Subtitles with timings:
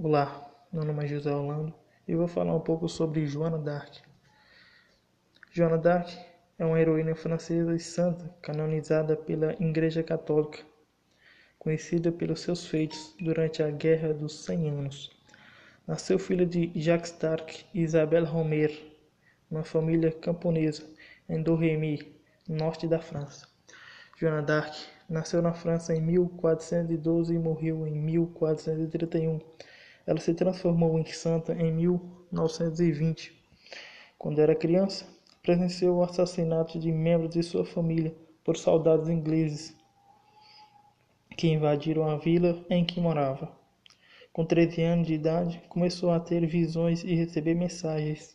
[0.00, 1.74] Olá, meu nome é José Orlando
[2.06, 4.00] e vou falar um pouco sobre Joana d'Arc.
[5.50, 6.16] Joana d'Arc
[6.56, 10.60] é uma heroína francesa e santa canonizada pela Igreja Católica,
[11.58, 15.10] conhecida pelos seus feitos durante a Guerra dos Cem Anos.
[15.84, 18.70] Nasceu filha de Jacques d'Arc e Isabelle Romer,
[19.50, 20.84] uma família camponesa
[21.28, 22.14] em Domremy,
[22.48, 23.48] norte da França.
[24.16, 24.76] Joana d'Arc
[25.10, 29.40] nasceu na França em 1412 e morreu em 1431
[30.08, 33.38] ela se transformou em santa em 1920.
[34.16, 35.04] Quando era criança,
[35.42, 39.76] presenciou o assassinato de membros de sua família por soldados ingleses
[41.36, 43.52] que invadiram a vila em que morava.
[44.32, 48.34] Com 13 anos de idade, começou a ter visões e receber mensagens